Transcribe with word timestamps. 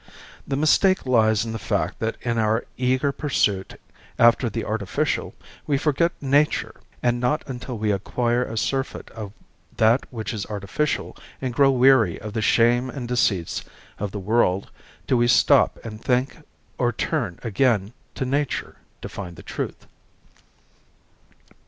The 0.47 0.55
mistake 0.55 1.05
lies 1.05 1.45
in 1.45 1.51
the 1.51 1.59
fact 1.59 1.99
that 1.99 2.15
in 2.23 2.39
our 2.39 2.65
eager 2.75 3.11
pursuit 3.11 3.79
after 4.17 4.49
the 4.49 4.65
artificial 4.65 5.35
we 5.67 5.77
forget 5.77 6.11
nature 6.19 6.73
and 7.03 7.19
not 7.19 7.43
until 7.47 7.77
we 7.77 7.91
acquire 7.91 8.43
a 8.43 8.57
surfeit 8.57 9.11
of 9.11 9.31
that 9.77 10.11
which 10.11 10.33
is 10.33 10.43
artificial 10.47 11.15
and 11.39 11.53
grow 11.53 11.69
weary 11.69 12.19
of 12.19 12.33
the 12.33 12.41
shams 12.41 12.95
and 12.95 13.07
deceits 13.07 13.63
of 13.99 14.09
the 14.11 14.17
world 14.19 14.71
do 15.05 15.15
we 15.17 15.27
stop 15.27 15.77
and 15.85 16.03
think 16.03 16.35
or 16.79 16.91
turn 16.91 17.37
again 17.43 17.93
to 18.15 18.25
nature 18.25 18.77
to 19.03 19.07
find 19.07 19.35
the 19.35 19.43
truth. 19.43 19.85